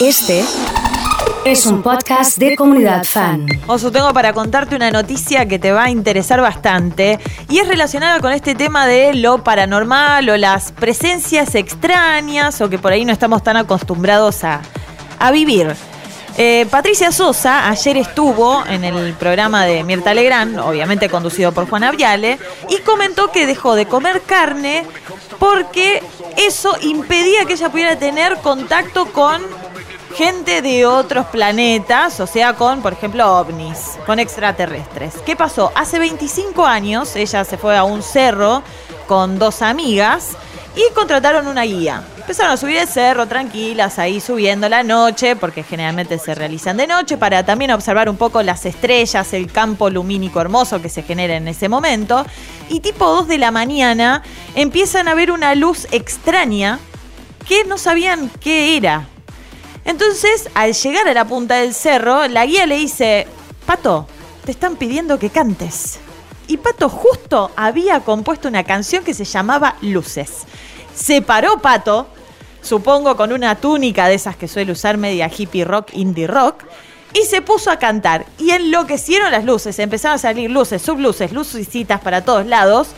[0.00, 0.44] Este
[1.44, 3.46] es un podcast de comunidad fan.
[3.66, 8.20] Oso, tengo para contarte una noticia que te va a interesar bastante y es relacionada
[8.20, 13.12] con este tema de lo paranormal o las presencias extrañas o que por ahí no
[13.12, 14.60] estamos tan acostumbrados a,
[15.18, 15.74] a vivir.
[16.36, 21.90] Eh, Patricia Sosa ayer estuvo en el programa de Mirta Legrand, obviamente conducido por Juana
[21.90, 22.38] Viale,
[22.68, 24.86] y comentó que dejó de comer carne
[25.40, 26.00] porque
[26.36, 29.42] eso impedía que ella pudiera tener contacto con
[30.18, 35.14] gente de otros planetas, o sea, con, por ejemplo, ovnis, con extraterrestres.
[35.24, 35.70] ¿Qué pasó?
[35.76, 38.64] Hace 25 años ella se fue a un cerro
[39.06, 40.30] con dos amigas
[40.74, 42.02] y contrataron una guía.
[42.16, 46.88] Empezaron a subir el cerro tranquilas, ahí subiendo la noche, porque generalmente se realizan de
[46.88, 51.36] noche, para también observar un poco las estrellas, el campo lumínico hermoso que se genera
[51.36, 52.26] en ese momento.
[52.68, 54.24] Y tipo 2 de la mañana
[54.56, 56.80] empiezan a ver una luz extraña
[57.46, 59.06] que no sabían qué era.
[59.88, 63.26] Entonces, al llegar a la punta del cerro, la guía le dice,
[63.64, 64.06] Pato,
[64.44, 65.98] te están pidiendo que cantes.
[66.46, 70.42] Y Pato justo había compuesto una canción que se llamaba Luces.
[70.94, 72.06] Se paró Pato,
[72.60, 76.64] supongo con una túnica de esas que suele usar media hippie rock, indie rock,
[77.14, 78.26] y se puso a cantar.
[78.36, 82.88] Y enloquecieron las luces, empezaron a salir luces, subluces, lucecitas para todos lados.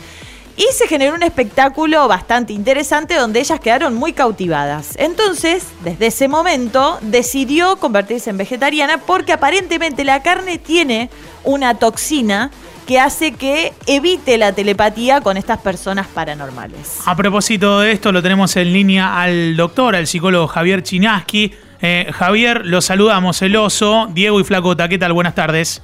[0.57, 4.95] Y se generó un espectáculo bastante interesante donde ellas quedaron muy cautivadas.
[4.97, 11.09] Entonces, desde ese momento, decidió convertirse en vegetariana porque aparentemente la carne tiene
[11.43, 12.51] una toxina
[12.85, 16.99] que hace que evite la telepatía con estas personas paranormales.
[17.05, 21.53] A propósito de esto, lo tenemos en línea al doctor, al psicólogo Javier Chinaski.
[21.81, 24.87] Eh, Javier, lo saludamos, el oso, Diego y Flacota.
[24.89, 25.13] ¿Qué tal?
[25.13, 25.81] Buenas tardes.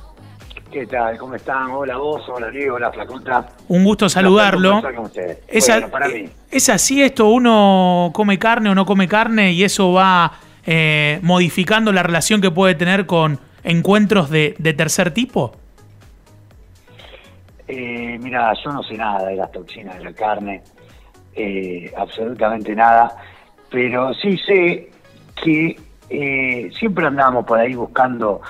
[0.72, 1.18] ¿Qué tal?
[1.18, 1.72] ¿Cómo están?
[1.72, 3.48] Hola vos, hola Diego, hola Flacota.
[3.70, 4.82] Un gusto saludarlo.
[5.48, 6.30] Es, bueno, para mí.
[6.52, 7.30] ¿Es así esto?
[7.30, 10.34] ¿Uno come carne o no come carne y eso va
[10.66, 15.56] eh, modificando la relación que puede tener con encuentros de, de tercer tipo?
[17.68, 20.64] Eh, mira, yo no sé nada de las toxinas de la carne,
[21.34, 23.16] eh, absolutamente nada,
[23.70, 24.90] pero sí sé
[25.42, 25.80] que
[26.10, 28.42] eh, siempre andamos por ahí buscando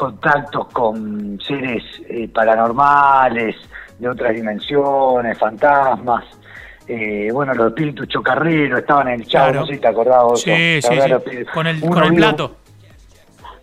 [0.00, 3.54] contactos con seres eh, paranormales,
[3.98, 6.24] de otras dimensiones, fantasmas.
[7.32, 10.40] bueno, los espíritus chocarreros estaban en el chavo, no sé si te acordabas.
[10.40, 11.44] Sí, sí, sí.
[11.52, 12.56] Con el, con el plato.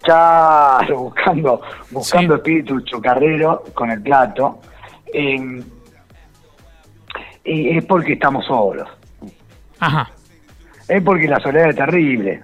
[0.03, 4.59] Claro, buscando, buscando espíritus chocarreros con el plato
[5.11, 5.63] eh,
[7.43, 8.87] es porque estamos solos.
[9.79, 10.11] Ajá.
[10.87, 12.43] Es porque la soledad es terrible.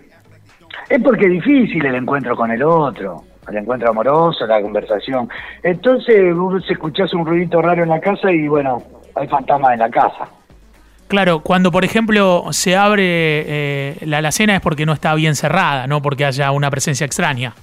[0.89, 5.29] Es porque es difícil el encuentro con el otro, el encuentro amoroso, la conversación.
[5.61, 6.35] Entonces
[6.67, 8.81] se escuchás un ruidito raro en la casa y bueno,
[9.15, 10.27] hay fantasmas en la casa.
[11.07, 15.85] Claro, cuando por ejemplo se abre eh, la alacena es porque no está bien cerrada,
[15.85, 17.53] no porque haya una presencia extraña.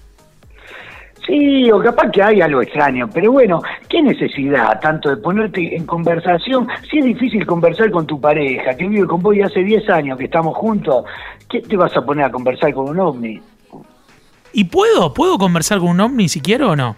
[1.27, 5.85] Sí, o capaz que hay algo extraño, pero bueno, ¿qué necesidad tanto de ponerte en
[5.85, 6.67] conversación?
[6.91, 10.19] Si es difícil conversar con tu pareja, que vive con vos y hace 10 años
[10.19, 11.05] que estamos juntos,
[11.49, 13.41] ¿qué te vas a poner a conversar con un ovni?
[14.53, 15.15] ¿Y puedo?
[15.15, 16.97] ¿Puedo conversar con un ovni si quiero o no?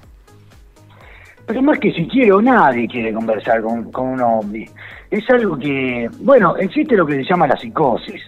[1.46, 4.64] Pero más que si quiero, nadie quiere conversar con, con un ovni.
[5.10, 8.22] Es algo que, bueno, existe lo que se llama la psicosis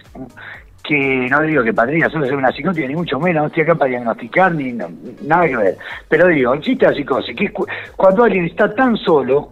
[0.87, 3.75] que no digo que Patricia solo sea una psicosis, ni mucho menos, no estoy acá
[3.75, 5.77] para diagnosticar ni nada que ver.
[6.07, 7.51] Pero digo, existe la psicosis, que es
[7.95, 9.51] cuando alguien está tan solo,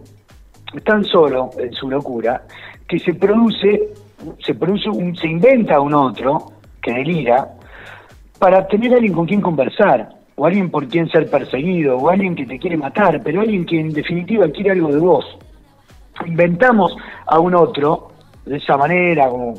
[0.84, 2.42] tan solo en su locura,
[2.88, 3.88] que se produce,
[4.38, 7.48] se produce un, se inventa un otro que delira
[8.38, 12.34] para tener a alguien con quien conversar, o alguien por quien ser perseguido, o alguien
[12.34, 15.38] que te quiere matar, pero alguien que en definitiva quiere algo de vos.
[16.26, 16.96] Inventamos
[17.26, 18.14] a un otro
[18.44, 19.54] de esa manera, como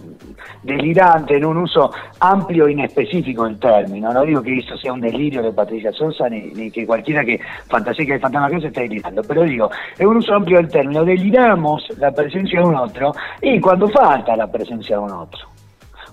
[0.61, 4.13] delirante, en un uso amplio e inespecífico del término.
[4.13, 8.05] No digo que eso sea un delirio de Patricia Sosa, ni, que cualquiera que fantasee
[8.05, 11.03] que hay fantasma que se está delirando, pero digo, en un uso amplio del término,
[11.03, 13.11] deliramos la presencia de un otro
[13.41, 15.54] y cuando falta la presencia de un otro.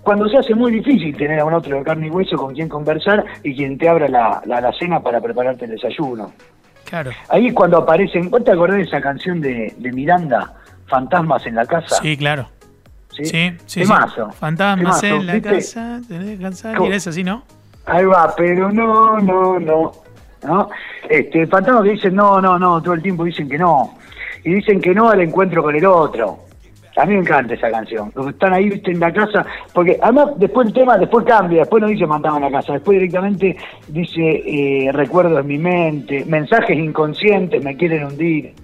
[0.02, 2.68] Cuando se hace muy difícil tener a un otro de carne y hueso con quien
[2.68, 6.32] conversar y quien te abra la, la, cena para prepararte el desayuno.
[6.84, 7.12] Claro.
[7.28, 10.54] Ahí es cuando aparecen, ¿vos te acordás de esa canción de, de Miranda,
[10.86, 11.96] Fantasmas en la casa?
[12.02, 12.48] Sí, claro.
[13.12, 13.84] Sí, sí, sí.
[14.38, 16.76] Fantasmas en la casa, tenés que cansar.
[16.82, 17.44] Y eso así, ¿no?
[17.86, 19.92] Ahí va, pero no, no, no.
[20.44, 20.70] ¿no?
[21.08, 23.98] Este, fantasmas que dicen no, no, no, todo el tiempo dicen que no.
[24.44, 26.40] Y dicen que no al encuentro con el otro.
[26.96, 28.12] A mí me encanta esa canción.
[28.14, 31.80] Los que están ahí, en la casa, porque además después el tema, después cambia, después
[31.80, 33.56] no dice fantasma en la casa, después directamente
[33.88, 38.54] dice eh, recuerdos en mi mente, mensajes inconscientes me quieren hundir.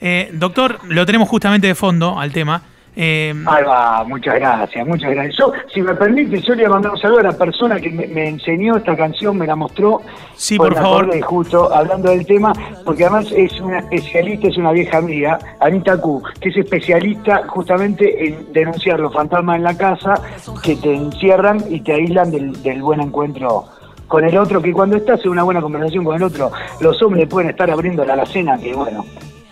[0.00, 2.62] Eh, doctor, lo tenemos justamente de fondo al tema.
[2.98, 5.36] Eh, Ahí va, muchas gracias, muchas gracias.
[5.36, 7.90] Yo, si me permite, yo le voy a mandar un saludo a la persona que
[7.90, 10.00] me, me enseñó esta canción, me la mostró.
[10.34, 11.20] Sí, por me favor.
[11.20, 12.54] justo hablando del tema,
[12.86, 18.28] porque además es una especialista, es una vieja amiga, Anita Q, que es especialista justamente
[18.28, 20.14] en denunciar los fantasmas en la casa
[20.62, 23.66] que te encierran y te aíslan del, del buen encuentro
[24.08, 26.50] con el otro, que cuando estás en una buena conversación con el otro,
[26.80, 29.04] los hombres pueden estar abriendo la alacena, que bueno.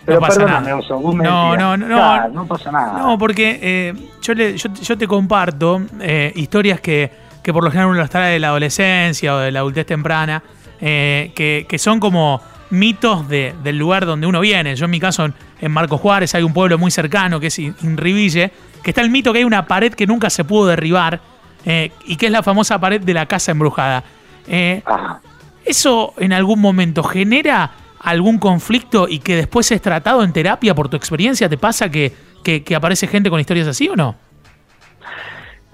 [0.07, 0.77] Pero pasa perdóname, nada.
[0.79, 1.61] Oso, vos me No, decías.
[1.63, 1.97] no, no, no.
[1.97, 2.99] Claro, no pasa nada.
[2.99, 7.11] No, porque eh, yo, le- yo, yo te comparto eh, historias que,
[7.43, 10.43] que por lo general uno las trae de la adolescencia o de la adultez temprana,
[10.81, 12.41] eh, que, que son como
[12.71, 14.75] mitos de- del lugar donde uno viene.
[14.77, 17.59] Yo en mi caso, en, en Marcos Juárez, hay un pueblo muy cercano que es
[17.59, 18.51] In- Inriville,
[18.83, 21.21] que está el mito que hay una pared que nunca se pudo derribar
[22.05, 24.05] y que es la famosa pared de la casa embrujada.
[25.65, 27.71] ¿Eso en algún momento genera
[28.05, 31.49] algún conflicto y que después es tratado en terapia por tu experiencia?
[31.49, 32.13] ¿Te pasa que,
[32.43, 34.15] que- aparece gente con historias así o no?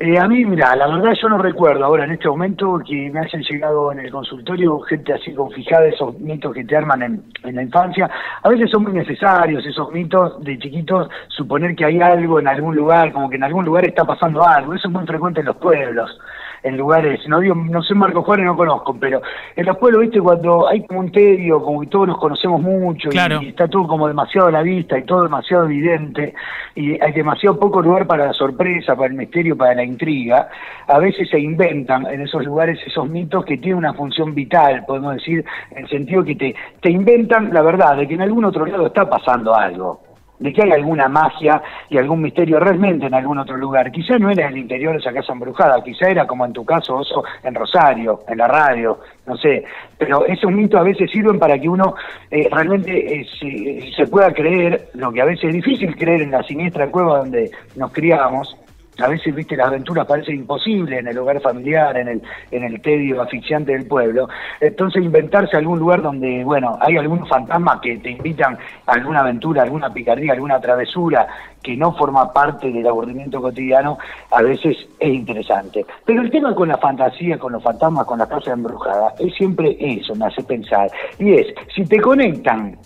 [0.02, 3.20] Eh, a mí, mira, la verdad yo no recuerdo ahora en este momento que me
[3.20, 7.22] hayan llegado en el consultorio gente así con fijada esos mitos que te arman en,
[7.44, 8.08] en la infancia.
[8.42, 12.76] A veces son muy necesarios esos mitos de chiquitos, suponer que hay algo en algún
[12.76, 14.72] lugar, como que en algún lugar está pasando algo.
[14.72, 16.18] Eso es muy frecuente en los pueblos,
[16.62, 19.20] en lugares, no digo, no sé Marco Juárez, no conozco, pero
[19.56, 23.08] en los pueblos, viste, cuando hay como un tedio, como que todos nos conocemos mucho
[23.08, 23.40] y- Claro.
[23.42, 26.34] y está todo como demasiado a la vista y todo demasiado evidente
[26.74, 30.48] y hay demasiado poco lugar para la sorpresa, para el misterio, para la intriga,
[30.86, 35.14] a veces se inventan en esos lugares esos mitos que tienen una función vital, podemos
[35.14, 38.66] decir, en el sentido que te, te inventan la verdad de que en algún otro
[38.66, 40.00] lado está pasando algo
[40.40, 43.92] de que hay alguna magia y algún misterio realmente en algún otro lugar.
[43.92, 46.64] Quizá no era en el interior de esa casa embrujada, quizá era como en tu
[46.64, 49.64] caso, Oso, en Rosario, en la radio, no sé.
[49.98, 51.94] Pero esos mitos a veces sirven para que uno
[52.30, 56.30] eh, realmente eh, se, se pueda creer, lo que a veces es difícil creer en
[56.30, 58.56] la siniestra cueva donde nos criamos,
[59.02, 62.80] a veces, viste, las aventuras parecen imposibles en el hogar familiar, en el, en el
[62.80, 64.28] tedio asfixiante del pueblo.
[64.60, 69.62] Entonces, inventarse algún lugar donde, bueno, hay algunos fantasmas que te invitan a alguna aventura,
[69.62, 71.26] alguna picardía, alguna travesura
[71.62, 73.98] que no forma parte del aburrimiento cotidiano,
[74.30, 75.84] a veces es interesante.
[76.04, 79.76] Pero el tema con la fantasía, con los fantasmas, con la casa embrujada, es siempre
[79.78, 80.90] eso, me hace pensar.
[81.18, 82.76] Y es, si te conectan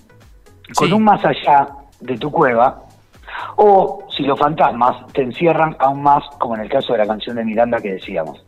[0.76, 0.92] con Sí.
[0.92, 1.68] un más allá
[2.00, 2.83] de tu cueva,
[3.56, 7.36] o si los fantasmas te encierran aún más, como en el caso de la canción
[7.36, 8.44] de Miranda que decíamos.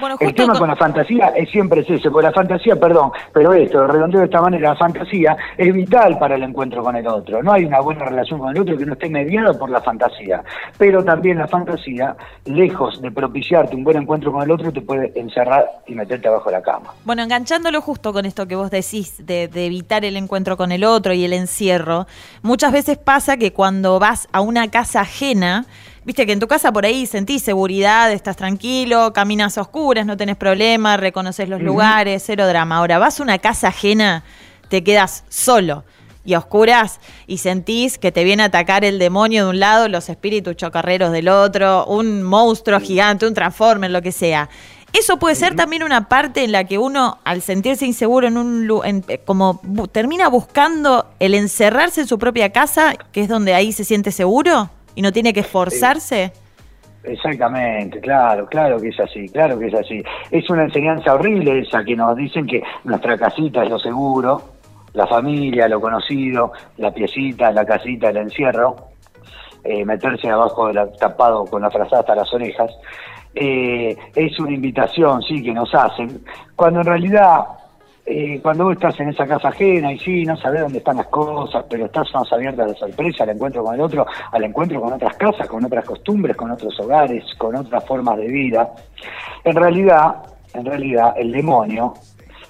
[0.00, 3.10] Bueno, El tema con- con la fantasía es siempre es ese, porque la fantasía, perdón,
[3.32, 7.06] pero esto, redondeo de esta manera, la fantasía es vital para el encuentro con el
[7.06, 7.42] otro.
[7.42, 10.42] No hay una buena relación con el otro que no esté mediada por la fantasía.
[10.78, 12.14] Pero también la fantasía,
[12.44, 16.50] lejos de propiciarte un buen encuentro con el otro, te puede encerrar y meterte abajo
[16.50, 16.92] de la cama.
[17.04, 20.84] Bueno, enganchándolo justo con esto que vos decís de, de evitar el encuentro con el
[20.84, 22.06] otro y el encierro,
[22.42, 25.64] muchas veces pasa que cuando vas a una casa ajena,
[26.06, 30.16] viste que en tu casa por ahí sentís seguridad, estás tranquilo, caminas a oscuras, no
[30.16, 32.78] tenés problema, reconoces los lugares, cero drama.
[32.78, 34.22] Ahora vas a una casa ajena,
[34.68, 35.84] te quedas solo
[36.24, 39.88] y a oscuras y sentís que te viene a atacar el demonio de un lado,
[39.88, 44.48] los espíritus chocarreros del otro, un monstruo gigante, un transformer, lo que sea.
[44.92, 48.70] Eso puede ser también una parte en la que uno, al sentirse inseguro en un
[48.84, 53.52] en- eh, como bu- termina buscando el encerrarse en su propia casa, que es donde
[53.54, 56.32] ahí se siente seguro y no tiene que esforzarse.
[57.04, 60.02] Exactamente, claro, claro que es así, claro que es así.
[60.32, 64.42] Es una enseñanza horrible esa que nos dicen que nuestra casita es lo seguro,
[64.92, 68.74] la familia, lo conocido, la piecita, la casita, el encierro,
[69.62, 72.72] eh, meterse abajo de la, tapado con la frazada hasta las orejas.
[73.34, 76.24] Eh, es una invitación, sí, que nos hacen,
[76.56, 77.44] cuando en realidad
[78.08, 81.08] eh, cuando vos estás en esa casa ajena y sí, no sabés dónde están las
[81.08, 84.80] cosas, pero estás más abierta a la sorpresa, al encuentro con el otro, al encuentro
[84.80, 88.70] con otras casas, con otras costumbres, con otros hogares, con otras formas de vida.
[89.42, 90.22] En realidad,
[90.54, 91.94] en realidad, el demonio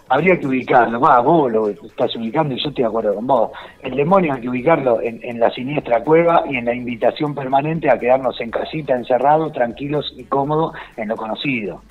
[0.09, 3.51] habría que ubicarlo, va, vos lo estás ubicando y yo estoy de acuerdo con vos.
[3.83, 7.99] El demonio hay que ubicarlo en, la siniestra cueva y en la invitación permanente a
[7.99, 11.83] quedarnos en casita, encerrados, tranquilos y cómodos en lo conocido.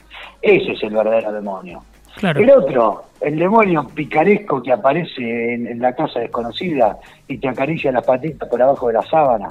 [0.41, 1.81] Ese es el verdadero demonio.
[2.15, 2.39] Claro.
[2.39, 7.91] El otro, el demonio picaresco que aparece en, en la casa desconocida y te acaricia
[7.91, 9.49] las patitas por abajo de la sábana,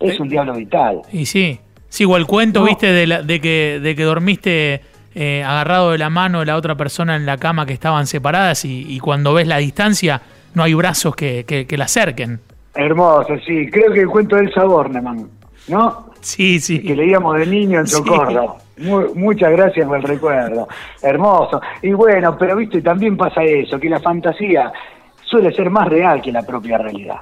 [0.00, 1.02] es un diablo vital.
[1.12, 1.58] Y sí.
[1.88, 2.66] Sí, o el cuento, No.
[2.66, 4.80] viste, de, la- de que, de que dormiste
[5.14, 8.64] eh, agarrado de la mano de la otra persona en la cama que estaban separadas
[8.66, 10.20] y, y cuando ves la distancia
[10.54, 12.40] no hay brazos que, que, que la acerquen.
[12.74, 13.70] Hermoso, sí.
[13.70, 15.26] Creo que el cuento del Saborneman,
[15.68, 16.10] ¿no?
[16.20, 16.82] Sí, sí.
[16.82, 18.02] que leíamos de niño en Sí.
[18.78, 20.68] Muchas gracias por el recuerdo.
[21.02, 21.60] Hermoso.
[21.82, 24.72] Y bueno, pero viste, también pasa eso, que la fantasía
[25.24, 27.20] suele ser más real que la propia realidad.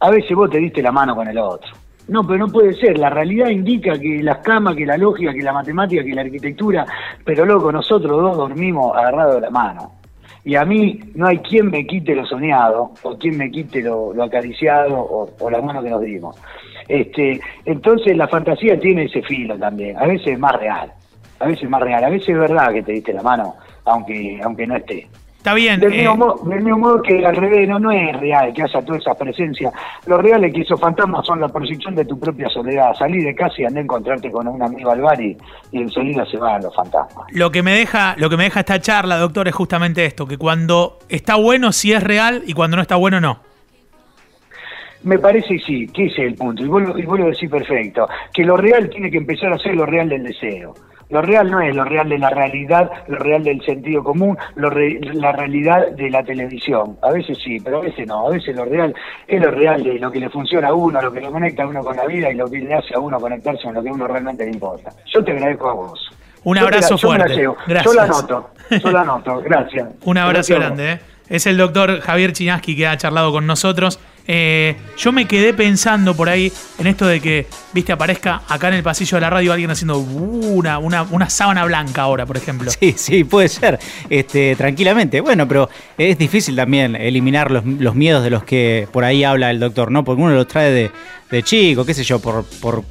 [0.00, 1.70] A veces vos te diste la mano con el otro.
[2.08, 2.98] No, pero no puede ser.
[2.98, 6.84] La realidad indica que las camas, que la lógica, que la matemática, que la arquitectura,
[7.24, 9.92] pero loco, nosotros dos dormimos agarrados de la mano.
[10.44, 14.22] Y a mí no hay quien me quite lo soñado, o quien me quite lo,
[14.22, 16.36] acariciado, o, la mano que nos dimos.
[16.86, 20.92] Este, entonces la fantasía tiene ese filo también, a veces es más real,
[21.38, 23.54] a veces es más real, a veces es verdad que te diste la mano,
[23.86, 25.08] aunque, aunque no esté.
[25.44, 25.78] Está bien.
[25.78, 28.96] Del, mismo eh, modo, modo, que al revés, no, no es real que haya toda
[28.96, 29.70] esa presencia.
[30.06, 32.94] Lo real es que esos fantasmas son la proyección de tu propia soledad.
[32.98, 35.36] Salí de casa y andé a encontrarte con un amigo al bar y,
[35.70, 37.26] enseguida se van los fantasmas.
[37.32, 40.38] Lo que, me deja, lo que me deja esta charla, doctor, es justamente esto, que
[40.38, 43.40] cuando está bueno sí es real y cuando no está bueno no.
[45.02, 46.62] Me parece sí, que ese es el punto.
[46.64, 49.74] Y vos, y vos lo decís perfecto, que lo real tiene que empezar a ser
[49.74, 50.72] lo real del deseo.
[51.10, 54.70] Lo real no es lo real de la realidad, lo real del sentido común, lo
[54.70, 56.98] la realidad de la televisión.
[57.02, 58.26] A veces sí, pero a veces no.
[58.26, 58.94] A veces lo real
[59.26, 61.66] es lo real de lo que le funciona a uno, lo que lo conecta a
[61.66, 63.88] uno con la vida y lo que le hace a uno conectarse con lo que
[63.88, 64.90] a uno realmente le importa.
[65.06, 66.10] Yo te agradezco a vos.
[66.44, 67.42] Un abrazo fuerte.
[67.42, 67.84] Yo, Gracias.
[67.84, 69.40] yo la anoto, yo la anoto.
[69.40, 69.88] Gracias.
[70.04, 70.92] Un abrazo grande.
[70.92, 71.00] ¿eh?
[71.28, 73.98] Es el doctor Javier Chinaski que ha charlado con nosotros.
[74.26, 78.74] Eh, yo me quedé pensando por ahí en esto de que, viste, aparezca acá en
[78.74, 82.70] el pasillo de la radio alguien haciendo una, una, una sábana blanca ahora, por ejemplo.
[82.70, 83.78] Sí, sí, puede ser,
[84.08, 85.20] este, tranquilamente.
[85.20, 89.60] Bueno, pero es difícil también eliminar los, miedos de los que por ahí habla el
[89.60, 90.04] doctor, ¿no?
[90.04, 90.90] Porque uno los trae de,
[91.30, 92.82] de chico, qué sé yo, por, por,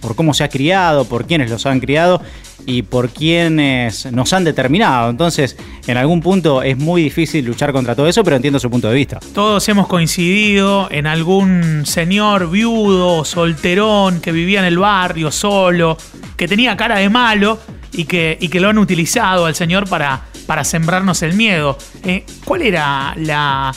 [0.00, 2.22] por cómo se ha criado, por quienes los han criado
[2.66, 5.10] y por quienes nos han determinado.
[5.10, 8.88] Entonces, en algún punto es muy difícil luchar contra todo eso, pero entiendo su punto
[8.88, 9.20] de vista.
[9.34, 15.96] Todos hemos coincidido en algún señor viudo, solterón, que vivía en el barrio solo,
[16.36, 17.58] que tenía cara de malo
[17.92, 21.78] y que, lo han utilizado al señor para, para sembrarnos el miedo.
[22.04, 23.72] Eh, ¿Cuál era la,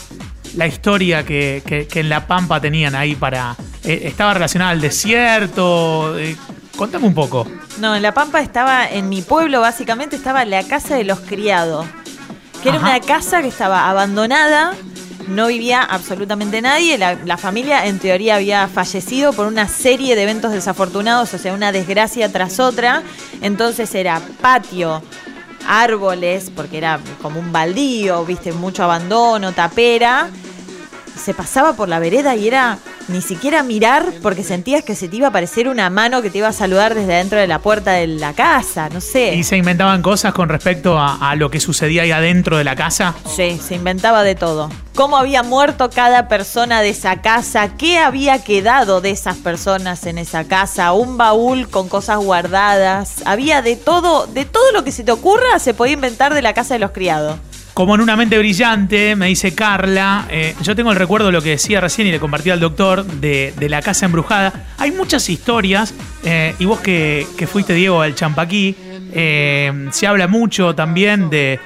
[0.68, 3.56] historia que, en La Pampa tenían ahí para...
[3.84, 6.18] Eh, ¿Estaba relacionada al desierto?
[6.18, 6.36] Eh,
[6.78, 7.46] Contame un poco.
[7.80, 11.86] No, en La Pampa estaba, en mi pueblo básicamente estaba la casa de los criados,
[12.64, 14.74] que era una casa que estaba abandonada,
[15.28, 20.52] no vivía absolutamente nadie, la, familia en teoría había fallecido por una serie de eventos
[20.52, 23.04] desafortunados, o sea, una desgracia tras otra,
[23.42, 25.04] entonces era patio,
[25.68, 30.30] árboles, porque era como un baldío, viste, mucho abandono, tapera,
[31.16, 35.18] se pasaba por la vereda y era ni siquiera mirar porque sentías que se te
[35.18, 37.92] iba a aparecer una mano que te iba a saludar desde dentro de la puerta
[37.92, 39.36] de la casa, no sé.
[39.36, 43.16] ¿Y se inventaban cosas con respecto a, lo que sucedía ahí adentro de la casa?
[43.26, 44.70] Sí, se inventaba de todo.
[44.96, 47.76] ¿Cómo había muerto cada persona de esa casa?
[47.78, 50.92] ¿Qué había quedado de esas personas en esa casa?
[50.92, 53.24] Un baúl con cosas guardadas.
[53.26, 56.54] Había de todo, de todo lo que se te ocurra se podía inventar de la
[56.54, 57.38] casa de los criados.
[57.74, 61.42] Como en una mente brillante, me dice Carla, eh, yo tengo el recuerdo de lo
[61.42, 64.66] que decía recién y le compartí al doctor de, la casa embrujada.
[64.78, 65.94] Hay muchas historias,
[66.26, 68.76] eh, y vos que, fuiste Diego al Champaquí,
[69.14, 71.60] eh, se habla mucho también de,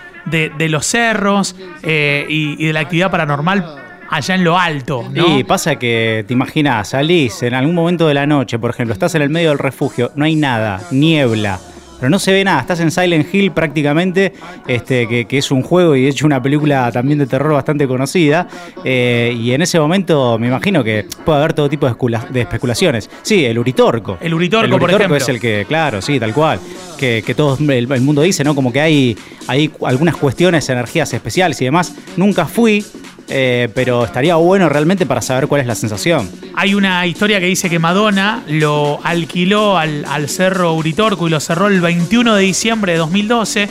[0.70, 5.10] los cerros y, de la actividad paranormal allá en lo alto.
[5.12, 5.40] ¿no?
[5.40, 9.16] Y pasa que te imaginas, salís en algún momento de la noche, por ejemplo, estás
[9.16, 11.60] en el medio del refugio, no hay nada, niebla
[12.00, 12.62] pero no se ve nada.
[12.62, 14.34] Estás en Silent Hill prácticamente,
[14.68, 18.48] este, que, es un juego y de hecho una película también de terror bastante conocida.
[18.84, 23.10] Eh, y en ese momento me imagino que puede haber todo tipo de, especulaciones.
[23.22, 24.18] Sí, el Uritorco.
[24.22, 25.18] El Uritorco, por ejemplo.
[25.18, 26.60] es el que, claro, sí, tal cual.
[26.98, 28.56] Que, todo el, mundo dice, ¿no?
[28.56, 31.94] Como que hay, hay algunas cuestiones, energías especiales y demás.
[32.18, 32.86] Nunca fui,
[33.28, 36.30] eh, pero estaría bueno realmente para saber cuál es la sensación.
[36.56, 41.68] Hay una historia que dice que Madonna lo alquiló al, Cerro Uritorco y lo cerró
[41.68, 43.70] el 21 de diciembre de 2012,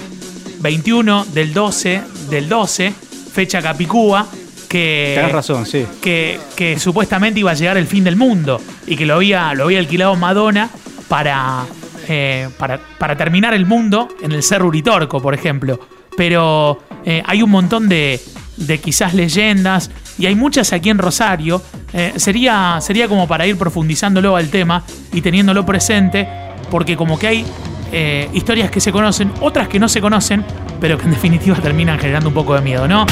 [0.61, 2.93] 21 del 12 del 12,
[3.33, 4.27] fecha Capicúa,
[4.69, 5.87] que, razón, sí.
[6.03, 9.65] Que, que, supuestamente iba a llegar el fin del mundo y que lo había, lo
[9.65, 10.69] había alquilado Madonna
[11.07, 11.65] para,
[12.09, 15.79] eh, para, para, terminar el mundo en el Cerro Uritorco, por ejemplo.
[16.17, 18.21] Pero eh, hay un montón de,
[18.57, 23.57] de quizás leyendas, y hay muchas aquí en Rosario, eh, sería, sería como para ir
[23.57, 26.29] profundizándolo al tema y teniéndolo presente,
[26.71, 27.47] porque como que hay
[27.93, 30.45] eh, historias que se conocen, otras que no se conocen,
[30.81, 33.07] pero que en definitiva terminan generando un poco de miedo, ¿no?